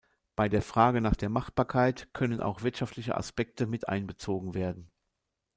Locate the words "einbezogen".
3.87-4.55